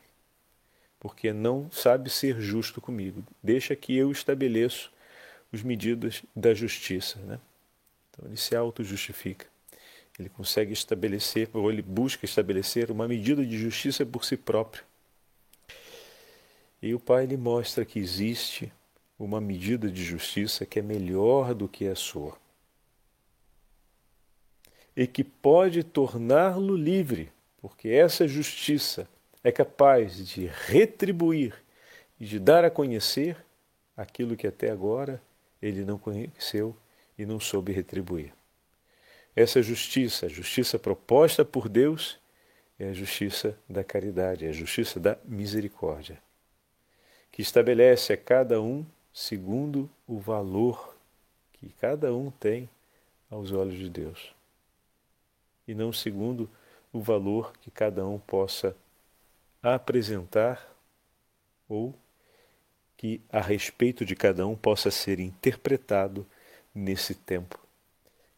Porque 1.00 1.34
não 1.34 1.70
sabe 1.72 2.10
ser 2.10 2.39
justo 2.39 2.80
comigo. 2.80 3.24
Deixa 3.44 3.75
que 3.75 3.96
eu 3.96 4.12
estabeleço 4.12 4.92
as 5.54 5.62
medidas 5.62 6.24
da 6.36 6.54
justiça. 6.54 7.20
Né? 7.20 7.39
Então 8.10 8.25
ele 8.27 8.38
se 8.38 8.56
auto-justifica. 8.56 9.46
Ele 10.18 10.30
consegue 10.30 10.74
estabelecer, 10.74 11.50
ou 11.54 11.72
ele 11.72 11.82
busca 11.82 12.26
estabelecer 12.26 12.90
uma 12.90 13.08
medida 13.08 13.46
de 13.46 13.58
justiça 13.58 14.06
por 14.06 14.26
si 14.26 14.36
próprio. 14.36 14.84
E 16.82 16.94
o 16.94 17.00
Pai 17.00 17.26
lhe 17.26 17.38
mostra 17.38 17.86
que 17.86 18.00
existe 18.00 18.72
uma 19.18 19.42
medida 19.42 19.90
de 19.90 20.04
justiça 20.04 20.66
que 20.66 20.80
é 20.80 20.82
melhor 20.82 21.54
do 21.54 21.68
que 21.68 21.88
a 21.88 21.96
sua 21.96 22.38
e 24.98 25.06
que 25.06 25.24
pode 25.24 25.84
torná-lo 25.84 26.76
livre, 26.76 27.32
porque 27.62 27.90
essa 27.90 28.28
justiça 28.28 29.08
é 29.44 29.52
capaz 29.52 30.28
de 30.28 30.48
retribuir 30.48 31.54
e 32.20 32.26
de 32.26 32.40
dar 32.40 32.66
a 32.66 32.72
conhecer 32.72 33.38
aquilo 33.96 34.36
que 34.36 34.48
até 34.48 34.72
agora 34.72 35.22
ele 35.62 35.86
não 35.86 36.00
conheceu 36.00 36.76
e 37.16 37.28
não 37.28 37.40
soube 37.40 37.72
retribuir. 37.72 38.37
Essa 39.38 39.62
justiça, 39.62 40.25
a 40.25 40.29
justiça 40.29 40.79
proposta 40.79 41.46
por 41.46 41.70
Deus, 41.70 42.17
é 42.79 42.89
a 42.89 42.94
justiça 42.94 43.56
da 43.70 43.84
caridade, 43.84 44.48
é 44.48 44.50
a 44.50 44.51
justiça 44.51 45.00
da 45.00 45.15
misericórdia, 45.24 46.17
que 47.32 47.44
estabelece 47.44 48.12
a 48.13 48.17
cada 48.17 48.60
um 48.60 48.84
segundo 49.13 49.88
o 50.08 50.17
valor 50.17 50.98
que 51.53 51.70
cada 51.79 52.12
um 52.15 52.32
tem 52.32 52.67
aos 53.29 53.51
olhos 53.51 53.77
de 53.77 53.91
Deus 53.91 54.34
e 55.67 55.75
não 55.75 55.94
segundo 55.94 56.50
o 56.91 57.00
valor 57.00 57.53
que 57.62 57.70
cada 57.70 58.08
um 58.08 58.17
possa 58.17 58.75
apresentar 59.62 60.67
ou 61.70 61.94
que 62.98 63.22
a 63.32 63.39
respeito 63.39 64.03
de 64.03 64.15
cada 64.15 64.48
um 64.48 64.56
possa 64.56 64.89
ser 64.89 65.20
interpretado 65.20 66.25
nesse 66.74 67.13
tempo. 67.13 67.67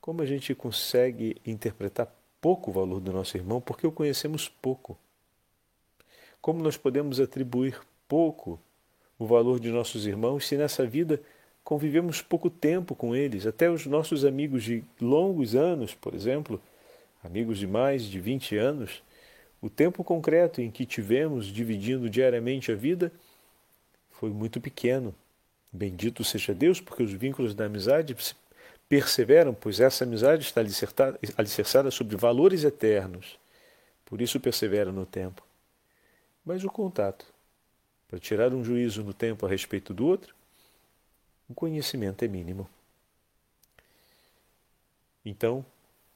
Como 0.09 0.23
a 0.23 0.25
gente 0.25 0.55
consegue 0.55 1.35
interpretar 1.45 2.11
pouco 2.41 2.71
o 2.71 2.73
valor 2.73 2.99
do 2.99 3.13
nosso 3.13 3.37
irmão 3.37 3.61
porque 3.61 3.85
o 3.85 3.91
conhecemos 3.91 4.49
pouco? 4.49 4.97
Como 6.41 6.63
nós 6.63 6.75
podemos 6.75 7.19
atribuir 7.19 7.79
pouco 8.07 8.59
o 9.19 9.27
valor 9.27 9.59
de 9.59 9.69
nossos 9.69 10.07
irmãos 10.07 10.47
se 10.47 10.57
nessa 10.57 10.83
vida 10.83 11.21
convivemos 11.63 12.23
pouco 12.23 12.49
tempo 12.49 12.95
com 12.95 13.15
eles? 13.15 13.45
Até 13.45 13.69
os 13.69 13.85
nossos 13.85 14.25
amigos 14.25 14.63
de 14.63 14.83
longos 14.99 15.53
anos, 15.53 15.93
por 15.93 16.15
exemplo, 16.15 16.59
amigos 17.23 17.59
de 17.59 17.67
mais 17.67 18.01
de 18.01 18.19
20 18.19 18.57
anos, 18.57 19.03
o 19.61 19.69
tempo 19.69 20.03
concreto 20.03 20.59
em 20.59 20.71
que 20.71 20.87
tivemos 20.87 21.45
dividindo 21.45 22.09
diariamente 22.09 22.71
a 22.71 22.75
vida 22.75 23.11
foi 24.09 24.31
muito 24.31 24.59
pequeno. 24.59 25.13
Bendito 25.71 26.23
seja 26.23 26.51
Deus, 26.51 26.81
porque 26.81 27.03
os 27.03 27.13
vínculos 27.13 27.53
da 27.53 27.65
amizade 27.65 28.15
perseveram, 28.89 29.53
pois 29.53 29.79
essa 29.79 30.03
amizade 30.03 30.43
está 30.43 30.61
alicerçada 31.37 31.91
sobre 31.91 32.17
valores 32.17 32.63
eternos. 32.63 33.39
Por 34.03 34.19
isso 34.19 34.39
persevera 34.39 34.91
no 34.91 35.05
tempo. 35.05 35.45
Mas 36.43 36.63
o 36.63 36.69
contato, 36.69 37.25
para 38.07 38.17
tirar 38.17 38.51
um 38.51 38.63
juízo 38.63 39.03
no 39.03 39.13
tempo 39.13 39.45
a 39.45 39.49
respeito 39.49 39.93
do 39.93 40.07
outro, 40.07 40.33
o 41.47 41.53
conhecimento 41.53 42.25
é 42.25 42.27
mínimo. 42.27 42.67
Então, 45.23 45.63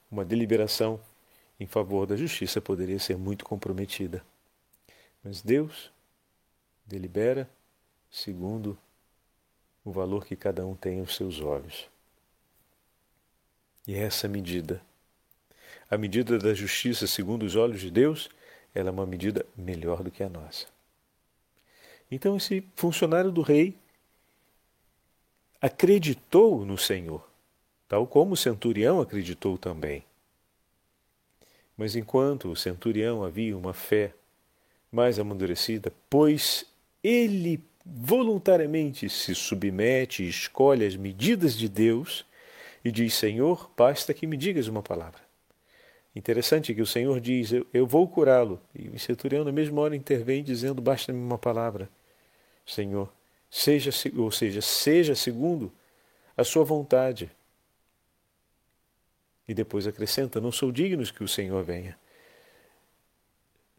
uma 0.09 0.25
deliberação 0.25 0.99
em 1.59 1.67
favor 1.67 2.07
da 2.07 2.15
justiça 2.15 2.59
poderia 2.59 2.97
ser 2.97 3.17
muito 3.17 3.45
comprometida. 3.45 4.25
Mas 5.23 5.43
Deus 5.43 5.91
delibera 6.85 7.47
segundo 8.09 8.75
o 9.85 9.91
valor 9.91 10.25
que 10.25 10.35
cada 10.35 10.65
um 10.65 10.75
tem 10.75 10.99
aos 10.99 11.15
seus 11.15 11.39
olhos. 11.39 11.92
E 13.87 13.95
essa 13.95 14.27
medida, 14.27 14.81
a 15.89 15.97
medida 15.97 16.37
da 16.39 16.53
justiça 16.53 17.05
segundo 17.07 17.43
os 17.43 17.55
olhos 17.55 17.81
de 17.81 17.91
Deus, 17.91 18.29
ela 18.73 18.89
é 18.89 18.91
uma 18.91 19.05
medida 19.05 19.45
melhor 19.55 20.03
do 20.03 20.11
que 20.11 20.23
a 20.23 20.29
nossa. 20.29 20.67
Então 22.09 22.37
esse 22.37 22.65
funcionário 22.75 23.31
do 23.31 23.41
rei 23.41 23.75
acreditou 25.61 26.65
no 26.65 26.77
Senhor 26.77 27.33
tal 27.93 28.07
como 28.07 28.33
o 28.33 28.37
centurião 28.37 28.99
acreditou 28.99 29.55
também. 29.55 30.03
Mas 31.77 31.95
enquanto 31.95 32.49
o 32.49 32.55
centurião 32.55 33.23
havia 33.23 33.55
uma 33.55 33.71
fé 33.71 34.15
mais 34.91 35.19
amadurecida, 35.19 35.93
pois 36.09 36.65
ele 37.03 37.61
voluntariamente 37.85 39.07
se 39.09 39.35
submete 39.35 40.23
e 40.23 40.29
escolhe 40.29 40.83
as 40.87 40.95
medidas 40.95 41.55
de 41.55 41.69
Deus 41.69 42.25
e 42.83 42.91
diz: 42.91 43.13
Senhor, 43.13 43.71
basta 43.77 44.13
que 44.13 44.27
me 44.27 44.35
digas 44.35 44.67
uma 44.67 44.83
palavra. 44.83 45.21
Interessante 46.15 46.75
que 46.75 46.81
o 46.81 46.85
Senhor 46.85 47.19
diz: 47.19 47.51
Eu, 47.51 47.65
eu 47.73 47.87
vou 47.87 48.07
curá-lo. 48.07 48.61
E 48.75 48.89
o 48.89 48.99
centurião, 48.99 49.43
na 49.43 49.51
mesma 49.51 49.81
hora, 49.81 49.95
intervém 49.95 50.43
dizendo: 50.43 50.81
Basta-me 50.81 51.19
uma 51.19 51.37
palavra. 51.37 51.89
Senhor, 52.65 53.11
seja, 53.49 53.89
ou 54.17 54.31
seja, 54.31 54.61
seja 54.61 55.15
segundo 55.15 55.71
a 56.37 56.43
sua 56.43 56.63
vontade. 56.63 57.31
E 59.47 59.53
depois 59.53 59.87
acrescenta: 59.87 60.39
Não 60.39 60.51
sou 60.51 60.71
digno 60.71 61.03
que 61.05 61.23
o 61.23 61.27
Senhor 61.27 61.63
venha. 61.63 61.97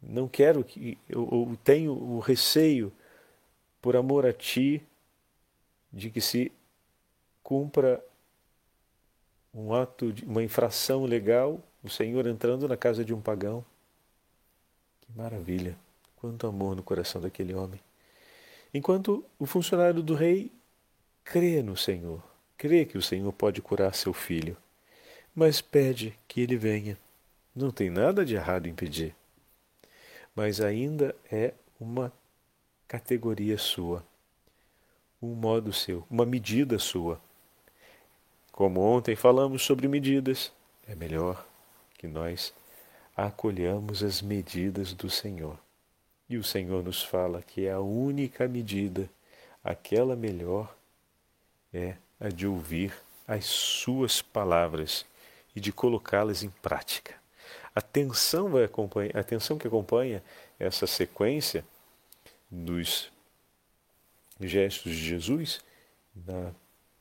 não 0.03 0.29
quero 0.29 0.65
que 0.65 0.99
eu, 1.09 1.57
tenho 1.63 1.93
o 1.93 2.19
receio 2.19 2.93
por 3.81 3.97
amor 3.97 4.27
a 4.27 4.33
ti 4.33 4.83
de 5.93 6.11
que 6.11 6.21
se 6.21 6.51
cumpra 7.43 8.03
um 9.55 9.73
ato 9.73 10.13
de 10.13 10.25
uma 10.25 10.43
infração 10.43 11.05
legal, 11.05 11.63
o 11.83 11.89
Senhor 11.89 12.27
entrando 12.27 12.67
na 12.67 12.77
casa 12.77 13.05
de 13.05 13.15
um 13.15 13.21
pagão. 13.21 13.65
Que 15.01 15.13
maravilha! 15.17 15.77
Quanto 16.17 16.47
amor 16.47 16.75
no 16.75 16.83
coração 16.83 17.21
daquele 17.21 17.55
homem. 17.55 17.79
Enquanto 18.73 19.25
o 19.39 19.47
funcionário 19.47 20.03
do 20.03 20.15
rei 20.15 20.51
crê 21.23 21.63
no 21.63 21.77
Senhor, 21.77 22.23
crê 22.57 22.85
que 22.85 22.99
o 22.99 23.03
Senhor 23.03 23.33
pode 23.33 23.63
curar 23.63 23.95
seu 23.95 24.13
filho, 24.13 24.57
mas 25.35 25.61
pede 25.61 26.19
que 26.27 26.41
ele 26.41 26.57
venha. 26.57 26.99
Não 27.55 27.71
tem 27.71 27.91
nada 27.91 28.25
de 28.25 28.35
errado 28.35 28.67
em 28.67 28.75
pedir, 28.75 29.15
mas 30.35 30.61
ainda 30.61 31.15
é 31.31 31.55
uma 31.79 32.13
categoria 32.89 33.59
sua, 33.59 34.05
um 35.23 35.35
modo 35.35 35.73
seu, 35.73 36.05
uma 36.11 36.27
medida 36.27 36.79
sua. 36.79 37.21
Como 38.55 38.81
ontem 38.81 39.17
falamos 39.17 39.65
sobre 39.65 39.89
medidas, 39.89 40.53
é 40.87 40.95
melhor 40.95 41.45
que 41.99 42.07
nós 42.07 42.55
acolhamos 43.17 44.01
as 44.01 44.23
medidas 44.23 44.93
do 44.93 45.11
Senhor. 45.11 45.59
E 46.29 46.37
o 46.37 46.45
Senhor 46.45 46.85
nos 46.85 47.03
fala 47.03 47.43
que 47.43 47.67
é 47.67 47.73
a 47.73 47.81
única 47.81 48.47
medida, 48.47 49.11
aquela 49.65 50.15
melhor, 50.15 50.73
é 51.73 51.97
a 52.21 52.29
de 52.29 52.47
ouvir 52.47 52.95
as 53.27 53.45
Suas 53.45 54.23
palavras 54.23 55.05
e 55.57 55.59
de 55.59 55.73
colocá-las 55.73 56.45
em 56.45 56.51
prática. 56.63 57.17
A 57.75 57.81
tensão, 57.81 58.51
vai 58.51 58.63
acompanhar, 58.63 59.17
a 59.17 59.25
tensão 59.25 59.59
que 59.59 59.67
acompanha 59.67 60.23
essa 60.61 60.87
sequência 60.87 61.65
dos 62.49 63.11
gestos 64.39 64.93
de 64.93 65.05
Jesus 65.05 65.61
na 66.15 66.53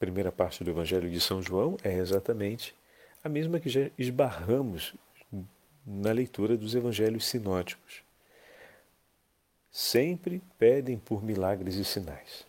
primeira 0.06 0.32
parte 0.32 0.64
do 0.64 0.70
Evangelho 0.70 1.10
de 1.10 1.20
São 1.22 1.42
João 1.42 1.78
é 1.84 1.94
exatamente 1.94 2.76
a 3.24 3.30
mesma 3.30 3.60
que 3.60 3.70
já 3.70 3.90
esbarramos 3.98 4.96
na 5.86 6.12
leitura 6.12 6.58
dos 6.58 6.76
evangelhos 6.76 7.26
sinóticos 7.26 8.04
sempre 9.74 10.40
pedem 10.60 11.00
por 11.00 11.24
milagres 11.24 11.76
e 11.76 11.84
sinais. 11.84 12.46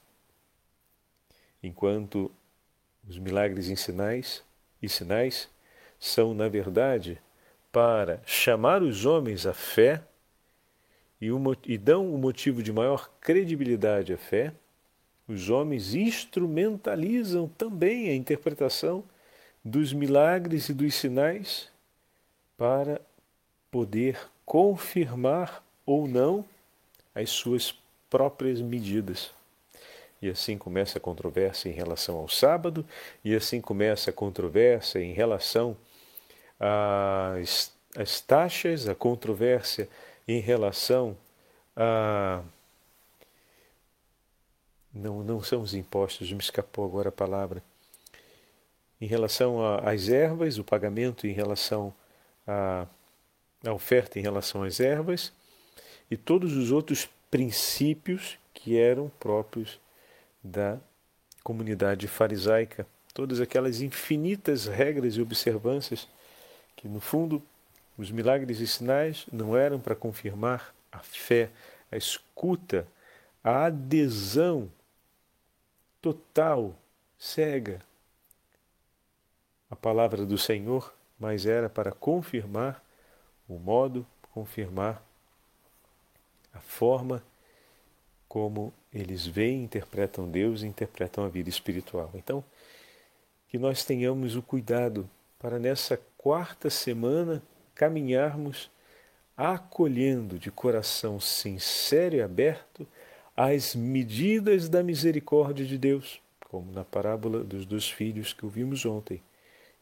Enquanto 1.62 2.30
os 3.08 3.18
milagres 3.18 3.68
e 3.68 3.76
sinais, 3.76 4.44
e 4.82 4.88
sinais 4.90 5.48
são, 5.98 6.34
na 6.34 6.48
verdade, 6.48 7.18
para 7.72 8.22
chamar 8.26 8.82
os 8.82 9.06
homens 9.06 9.46
à 9.46 9.54
fé 9.54 10.02
e, 11.18 11.78
dão 11.78 12.14
o 12.14 12.18
motivo 12.18 12.62
de 12.62 12.70
maior 12.70 13.10
credibilidade 13.18 14.12
à 14.12 14.18
fé, 14.18 14.52
os 15.26 15.48
homens 15.48 15.94
instrumentalizam 15.94 17.48
também 17.48 18.08
a 18.08 18.14
interpretação 18.14 19.02
dos 19.64 19.92
milagres 19.92 20.68
e 20.68 20.74
dos 20.74 20.94
sinais 20.94 21.68
para 22.56 23.00
poder 23.70 24.18
confirmar 24.44 25.64
ou 25.86 26.06
não 26.06 26.44
as 27.14 27.30
suas 27.30 27.74
próprias 28.10 28.60
medidas. 28.60 29.32
E 30.20 30.28
assim 30.28 30.56
começa 30.56 30.98
a 30.98 31.00
controvérsia 31.00 31.68
em 31.68 31.72
relação 31.72 32.16
ao 32.16 32.28
sábado, 32.28 32.86
e 33.24 33.34
assim 33.34 33.60
começa 33.60 34.10
a 34.10 34.12
controvérsia 34.12 34.98
em 34.98 35.12
relação 35.12 35.76
às, 36.58 37.72
às 37.96 38.20
taxas, 38.20 38.88
a 38.88 38.94
controvérsia 38.94 39.88
em 40.26 40.40
relação 40.40 41.16
a. 41.76 42.42
Não, 44.94 45.24
não 45.24 45.42
são 45.42 45.60
os 45.60 45.74
impostos, 45.74 46.30
me 46.32 46.38
escapou 46.38 46.84
agora 46.84 47.08
a 47.08 47.12
palavra. 47.12 47.62
Em 49.00 49.06
relação 49.06 49.60
às 49.78 50.08
ervas, 50.08 50.56
o 50.56 50.64
pagamento 50.64 51.26
em 51.26 51.32
relação 51.32 51.92
à, 52.46 52.86
à 53.66 53.72
oferta 53.72 54.18
em 54.18 54.22
relação 54.22 54.62
às 54.62 54.78
ervas, 54.78 55.32
e 56.10 56.16
todos 56.16 56.56
os 56.56 56.70
outros 56.70 57.08
princípios 57.30 58.38
que 58.52 58.78
eram 58.78 59.10
próprios 59.18 59.80
da 60.42 60.78
comunidade 61.42 62.06
farisaica, 62.06 62.86
todas 63.12 63.40
aquelas 63.40 63.80
infinitas 63.80 64.66
regras 64.66 65.16
e 65.16 65.20
observâncias 65.20 66.08
que, 66.76 66.86
no 66.86 67.00
fundo, 67.00 67.42
os 67.98 68.10
milagres 68.10 68.60
e 68.60 68.66
sinais 68.66 69.26
não 69.32 69.56
eram 69.56 69.80
para 69.80 69.96
confirmar 69.96 70.74
a 70.90 71.00
fé, 71.00 71.50
a 71.90 71.96
escuta, 71.96 72.86
a 73.42 73.66
adesão 73.66 74.70
total, 76.04 76.76
cega 77.16 77.80
à 79.70 79.74
palavra 79.74 80.26
do 80.26 80.36
Senhor, 80.36 80.92
mas 81.18 81.46
era 81.46 81.70
para 81.70 81.92
confirmar 81.92 82.84
o 83.48 83.58
modo, 83.58 84.06
confirmar 84.30 85.02
a 86.52 86.60
forma 86.60 87.24
como 88.28 88.70
eles 88.92 89.26
veem, 89.26 89.64
interpretam 89.64 90.28
Deus 90.28 90.60
e 90.60 90.66
interpretam 90.66 91.24
a 91.24 91.28
vida 91.28 91.48
espiritual. 91.48 92.10
Então, 92.12 92.44
que 93.48 93.56
nós 93.56 93.82
tenhamos 93.82 94.36
o 94.36 94.42
cuidado 94.42 95.08
para 95.38 95.58
nessa 95.58 95.98
quarta 96.18 96.68
semana 96.68 97.42
caminharmos 97.74 98.70
acolhendo 99.34 100.38
de 100.38 100.50
coração 100.50 101.18
sincero 101.18 102.16
e 102.16 102.20
aberto 102.20 102.86
as 103.36 103.74
medidas 103.74 104.68
da 104.68 104.82
misericórdia 104.82 105.64
de 105.64 105.76
Deus, 105.76 106.20
como 106.48 106.70
na 106.70 106.84
parábola 106.84 107.42
dos 107.42 107.66
dois 107.66 107.88
filhos 107.90 108.32
que 108.32 108.44
ouvimos 108.44 108.86
ontem, 108.86 109.22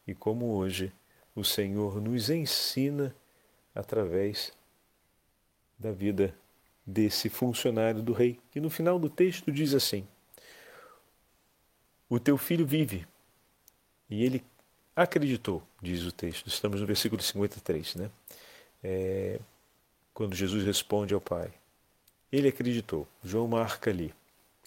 e 0.07 0.13
como 0.15 0.47
hoje 0.47 0.91
o 1.35 1.43
Senhor 1.43 2.01
nos 2.01 2.29
ensina 2.29 3.15
através 3.73 4.51
da 5.77 5.91
vida 5.91 6.35
desse 6.85 7.29
funcionário 7.29 8.01
do 8.01 8.13
rei. 8.13 8.39
E 8.55 8.59
no 8.59 8.69
final 8.69 8.99
do 8.99 9.09
texto 9.09 9.51
diz 9.51 9.73
assim: 9.73 10.07
O 12.09 12.19
teu 12.19 12.37
filho 12.37 12.65
vive. 12.65 13.07
E 14.09 14.23
ele 14.23 14.43
acreditou, 14.95 15.63
diz 15.81 16.03
o 16.03 16.11
texto. 16.11 16.47
Estamos 16.47 16.81
no 16.81 16.87
versículo 16.87 17.21
53, 17.21 17.95
né? 17.95 18.11
É, 18.83 19.39
quando 20.13 20.35
Jesus 20.35 20.63
responde 20.65 21.13
ao 21.13 21.21
Pai. 21.21 21.51
Ele 22.33 22.47
acreditou. 22.47 23.07
João 23.23 23.47
marca 23.47 23.91
ali. 23.91 24.11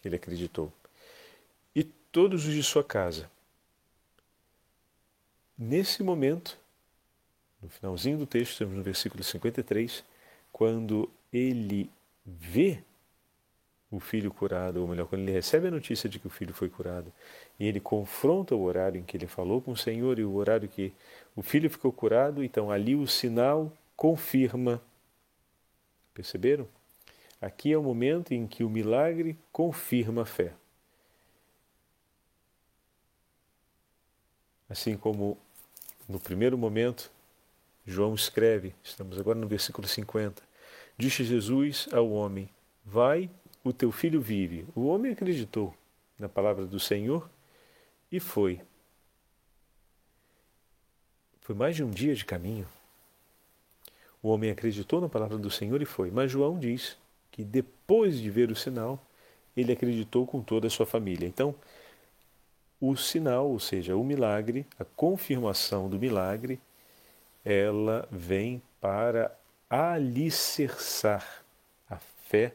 Ele 0.05 0.15
acreditou. 0.15 0.73
E 1.75 1.83
todos 1.83 2.47
os 2.47 2.55
de 2.55 2.63
sua 2.63 2.85
casa. 2.85 3.29
Nesse 5.59 6.01
momento, 6.01 6.57
no 7.61 7.69
finalzinho 7.69 8.19
do 8.19 8.27
texto, 8.27 8.53
estamos 8.53 8.77
no 8.77 8.85
versículo 8.85 9.25
53, 9.25 10.05
quando 10.53 11.11
ele 11.33 11.91
vê 12.25 12.79
o 13.91 13.99
filho 13.99 14.33
curado, 14.33 14.81
ou 14.81 14.87
melhor, 14.87 15.09
quando 15.09 15.23
ele 15.23 15.33
recebe 15.33 15.67
a 15.67 15.71
notícia 15.71 16.09
de 16.09 16.21
que 16.21 16.27
o 16.29 16.31
filho 16.31 16.55
foi 16.55 16.69
curado, 16.69 17.13
e 17.59 17.67
ele 17.67 17.81
confronta 17.81 18.55
o 18.55 18.63
horário 18.63 19.01
em 19.01 19.03
que 19.03 19.17
ele 19.17 19.27
falou 19.27 19.61
com 19.61 19.73
o 19.73 19.77
Senhor 19.77 20.21
e 20.21 20.25
o 20.25 20.35
horário 20.35 20.69
que 20.69 20.93
o 21.35 21.43
filho 21.43 21.69
ficou 21.69 21.91
curado, 21.91 22.45
então 22.45 22.71
ali 22.71 22.95
o 22.95 23.09
sinal 23.09 23.73
confirma. 23.97 24.81
Perceberam? 26.15 26.76
Aqui 27.41 27.73
é 27.73 27.79
o 27.79 27.83
momento 27.83 28.33
em 28.33 28.47
que 28.47 28.65
o 28.65 28.71
milagre 28.71 29.39
confirma 29.53 30.23
a 30.23 30.27
fé. 30.27 30.55
Assim 34.69 34.97
como 34.97 35.39
no 36.09 36.19
primeiro 36.19 36.57
momento, 36.57 37.11
João 37.87 38.15
escreve, 38.15 38.75
estamos 38.83 39.19
agora 39.19 39.39
no 39.39 39.47
versículo 39.47 39.87
50, 39.87 40.43
Disse 40.99 41.25
Jesus 41.25 41.89
ao 41.93 42.11
homem: 42.11 42.49
Vai, 42.85 43.31
o 43.63 43.73
teu 43.73 43.93
filho 43.93 44.21
vive. 44.21 44.67
O 44.75 44.87
homem 44.87 45.13
acreditou 45.13 45.75
na 46.19 46.29
palavra 46.29 46.67
do 46.67 46.81
Senhor 46.81 47.29
e 48.11 48.19
foi. 48.19 48.61
Foi 51.43 51.55
mais 51.55 51.77
de 51.77 51.85
um 51.85 51.91
dia 51.91 52.15
de 52.15 52.25
caminho. 52.25 52.67
O 54.23 54.29
homem 54.29 54.51
acreditou 54.51 55.01
na 55.01 55.09
palavra 55.09 55.37
do 55.37 55.51
Senhor 55.51 55.83
e 55.83 55.85
foi. 55.85 56.11
Mas 56.11 56.31
João 56.31 56.59
diz 56.59 56.97
que 57.37 57.45
depois 57.45 58.19
de 58.19 58.31
ver 58.31 58.51
o 58.51 58.57
sinal, 58.57 58.99
ele 59.55 59.71
acreditou 59.71 60.27
com 60.27 60.41
toda 60.43 60.67
a 60.69 60.71
sua 60.71 60.87
família. 60.87 61.29
Então, 61.29 61.55
o 62.81 62.97
sinal, 62.97 63.51
ou 63.51 63.61
seja, 63.61 63.95
o 63.95 64.03
milagre, 64.03 64.67
a 64.79 64.85
confirmação 64.85 65.89
do 65.89 65.99
milagre, 65.99 66.59
ela 67.45 68.09
vem 68.11 68.63
para 68.81 69.37
alicerçar 69.69 71.45
a 71.91 71.97
fé 71.97 72.55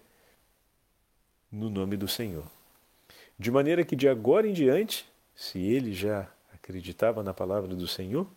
no 1.51 1.69
nome 1.69 1.95
do 1.95 2.07
Senhor. 2.07 2.45
De 3.37 3.51
maneira 3.51 3.85
que 3.85 3.95
de 3.95 4.09
agora 4.09 4.47
em 4.47 4.53
diante, 4.53 5.05
se 5.35 5.59
ele 5.59 5.93
já 5.93 6.27
acreditava 6.53 7.21
na 7.21 7.33
palavra 7.33 7.75
do 7.75 7.87
Senhor, 7.87 8.27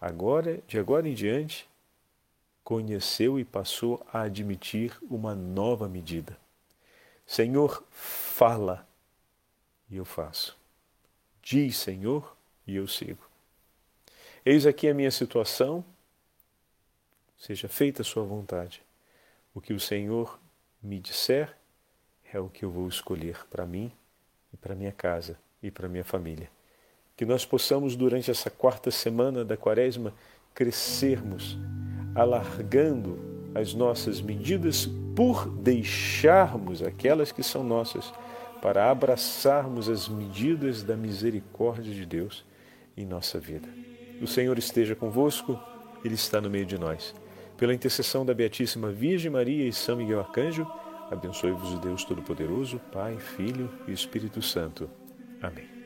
agora, 0.00 0.60
de 0.66 0.78
agora 0.78 1.06
em 1.06 1.14
diante, 1.14 1.68
conheceu 2.64 3.38
e 3.38 3.44
passou 3.44 4.04
a 4.12 4.22
admitir 4.22 4.96
uma 5.10 5.34
nova 5.34 5.88
medida. 5.88 6.36
Senhor, 7.26 7.84
fala 7.90 8.86
e 9.90 9.96
eu 9.96 10.04
faço. 10.04 10.56
Diz, 11.42 11.76
Senhor, 11.76 12.36
e 12.66 12.76
eu 12.76 12.86
sigo. 12.86 13.26
Eis 14.44 14.66
aqui 14.66 14.88
a 14.88 14.94
minha 14.94 15.10
situação, 15.10 15.84
seja 17.38 17.68
feita 17.68 18.02
a 18.02 18.04
sua 18.04 18.24
vontade. 18.24 18.82
O 19.54 19.60
que 19.60 19.72
o 19.72 19.80
Senhor 19.80 20.38
me 20.82 20.98
disser 20.98 21.56
é 22.32 22.40
o 22.40 22.48
que 22.48 22.64
eu 22.64 22.70
vou 22.70 22.88
escolher 22.88 23.46
para 23.48 23.66
mim 23.66 23.92
e 24.52 24.56
para 24.56 24.74
minha 24.74 24.92
casa 24.92 25.38
e 25.62 25.70
para 25.70 25.88
minha 25.88 26.04
família. 26.04 26.50
Que 27.16 27.24
nós 27.24 27.44
possamos, 27.44 27.94
durante 27.94 28.30
essa 28.30 28.50
quarta 28.50 28.90
semana 28.90 29.44
da 29.44 29.56
Quaresma, 29.56 30.14
crescermos, 30.54 31.56
alargando 32.14 33.18
as 33.54 33.74
nossas 33.74 34.20
medidas 34.20 34.88
por 35.14 35.48
deixarmos 35.48 36.82
aquelas 36.82 37.32
que 37.32 37.42
são 37.42 37.62
nossas, 37.62 38.12
para 38.60 38.90
abraçarmos 38.90 39.88
as 39.88 40.08
medidas 40.08 40.82
da 40.82 40.96
misericórdia 40.96 41.92
de 41.92 42.06
Deus 42.06 42.44
em 42.96 43.04
nossa 43.04 43.38
vida. 43.38 43.68
O 44.20 44.26
Senhor 44.26 44.56
esteja 44.56 44.94
convosco, 44.94 45.58
Ele 46.04 46.14
está 46.14 46.40
no 46.40 46.48
meio 46.48 46.64
de 46.64 46.78
nós. 46.78 47.14
Pela 47.56 47.74
intercessão 47.74 48.24
da 48.24 48.32
Beatíssima 48.32 48.90
Virgem 48.90 49.30
Maria 49.30 49.68
e 49.68 49.72
São 49.72 49.96
Miguel 49.96 50.20
Arcanjo, 50.20 50.66
abençoe-vos 51.10 51.74
o 51.74 51.78
Deus 51.78 52.04
Todo-Poderoso, 52.04 52.80
Pai, 52.92 53.18
Filho 53.18 53.70
e 53.86 53.92
Espírito 53.92 54.40
Santo. 54.40 54.88
Amém. 55.40 55.81